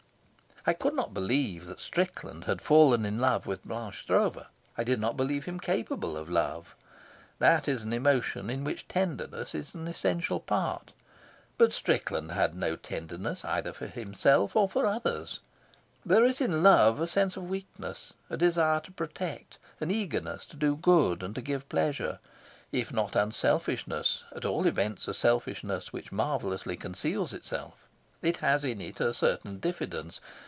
[0.63, 4.45] I could not believe that Strickland had fallen in love with Blanche Stroeve.
[4.77, 6.75] I did not believe him capable of love.
[7.39, 10.93] That is an emotion in which tenderness is an essential part,
[11.57, 15.39] but Strickland had no tenderness either for himself or for others;
[16.05, 20.55] there is in love a sense of weakness, a desire to protect, an eagerness to
[20.55, 22.19] do good and to give pleasure
[22.71, 27.87] if not unselfishness, at all events a selfishness which marvellously conceals itself;
[28.21, 30.21] it has in it a certain diffidence.